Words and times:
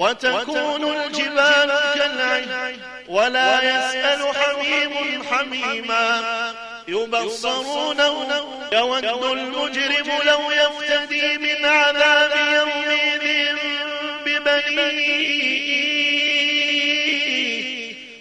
وتكون 0.00 0.84
الجبال 0.96 1.70
كالعهن 1.94 2.76
ولا 3.08 3.62
يسأل 3.62 4.22
حميم 4.34 5.22
حميما. 5.30 6.22
يبصرونه 6.88 8.26
يود 8.72 9.04
المجرم 9.04 10.08
لو 10.26 10.50
يفتدي 10.50 11.38
من 11.38 11.64
عذاب 11.66 12.30
يومئذ 12.54 13.56
ببنيه 14.26 15.10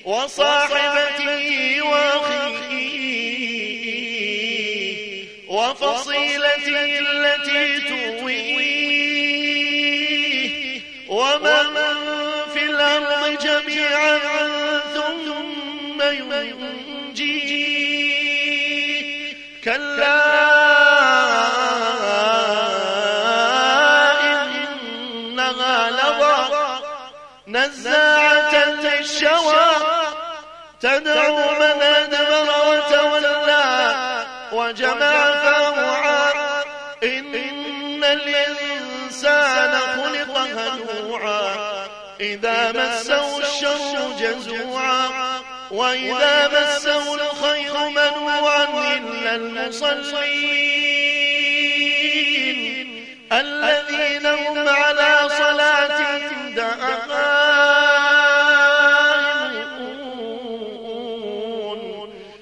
وصاحبته 0.05 1.81
وأخيه 1.81 2.89
وفصيلته 5.47 6.99
التي 6.99 7.79
تؤويه 7.79 8.38
جميعا 13.59 14.19
ثم 14.93 16.01
ينجيه 16.01 16.69
كلا 19.63 20.19
إنها 24.23 25.89
لظى. 25.89 26.37
نزاعة 27.47 28.55
للشوى. 28.65 29.67
تدعو 30.81 31.35
من 31.35 31.81
أدبر 31.81 32.49
وتولى. 32.67 34.05
وجمع 34.51 35.31
فأوعى. 35.43 36.33
إن 37.03 38.03
الإنسان 38.03 39.73
خلق 39.79 40.37
هلوعا. 40.37 41.48
إذا 42.21 42.71
مسه 42.71 43.39
الشر 43.39 44.11
جزوعا 44.19 45.09
وإذا 45.71 46.47
مسه 46.47 47.15
الخير 47.15 47.89
منوعا 47.89 48.63
إلا 48.97 49.35
المصلين 49.35 50.99
الذين 53.31 54.25
هم 54.25 54.69
على 54.69 55.29
صلاتهم 55.29 56.53
دائمون 56.55 57.39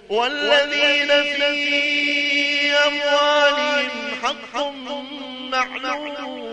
والذين 0.10 1.08
في 1.08 2.74
أموالهم 2.74 3.90
حق 4.24 4.58
معلوم. 5.52 6.47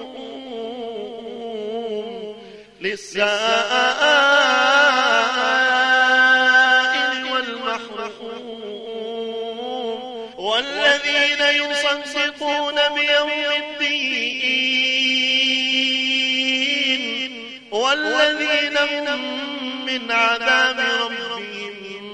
للسائل 2.84 3.24
والمحروم 7.32 8.60
والذين 10.38 11.40
يصدقون 11.40 12.74
بيوم 12.74 13.30
الدين 13.56 14.04
والذين 17.70 18.76
هم 18.76 19.20
من 19.86 20.12
عذاب 20.12 20.78
ربهم 21.00 22.04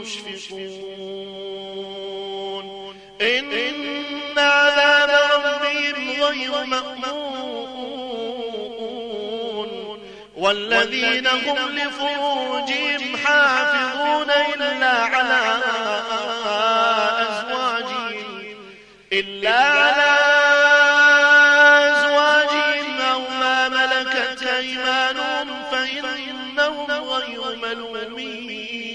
مشفقون. 0.00 0.88
إن 3.20 4.38
عذاب 4.38 5.10
ربهم 5.34 5.96
غير 6.22 6.64
مأمون. 6.64 7.77
والذين 10.48 11.26
هم 11.26 11.68
لفروجهم 11.68 13.16
حافظون 13.16 14.30
إلا 14.30 14.88
على 14.88 15.58
أزواجهم 17.20 18.62
إلا 19.12 19.58
على 19.60 20.18
أزواجهم 21.90 23.00
أو 23.12 23.20
ما 23.40 23.68
ملكت 23.68 24.42
أيمانهم 24.42 25.62
فإنهم 25.70 26.90
غير 26.90 27.56
ملومين. 27.56 28.88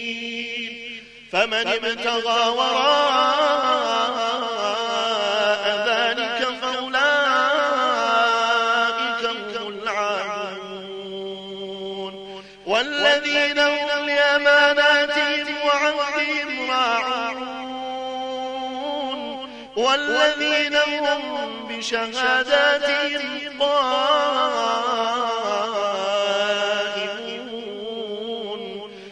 فمن 1.31 1.68
ابتغى 1.68 2.50
وراء 2.50 4.32
والذين 12.83 13.59
هم 13.59 14.05
لأماناتهم 14.05 15.55
وعهدهم 15.66 16.71
راعون. 16.71 17.38
والذين 19.75 20.75
هم 20.75 21.22
بشهاداتهم 21.69 23.22
قائمون. 23.59 24.11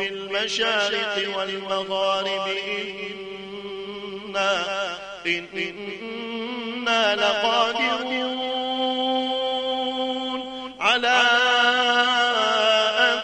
برب 0.00 0.12
المشارق 0.12 1.36
والمغارب 1.36 2.48
إنا 4.26 4.64
إنا 5.26 7.16
لقادرون 7.16 8.40
على 10.80 11.22
أن 12.98 13.20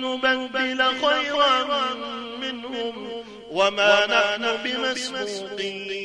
نبدل 0.00 0.80
خيرا 1.06 1.94
منهم 2.40 2.94
وما 3.50 4.06
نحن 4.06 4.44
بمسبوقين. 4.64 6.01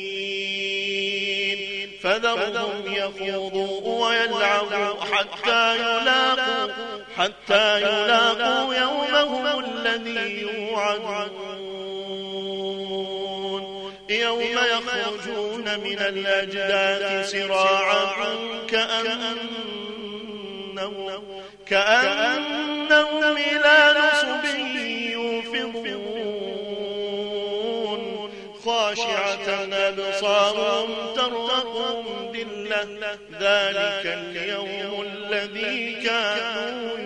فذرهم 2.02 2.82
يخوضوا 2.86 4.06
ويلعبوا 4.06 5.04
حتى 5.12 5.76
يلاقوا 5.76 6.72
حتى 7.16 7.80
يلاقوا 7.80 8.74
يومهم 8.74 9.64
الذي 9.64 10.40
يوعدون. 10.40 11.68
يوم 14.10 14.40
يخرجون 14.42 15.64
من 15.80 15.98
الأجداث 15.98 17.30
سراعا 17.30 18.34
كأنهم 18.68 19.48
كأنهم 21.66 23.36
إلى 23.36 23.94
نصب 23.98 24.44
يوفضون. 25.12 25.98
خاشعة 28.64 29.48
أبصارهم 29.72 30.88
ذلك 33.40 34.06
اليوم 34.06 35.02
الذي 35.06 35.92
كانوا 36.04 36.97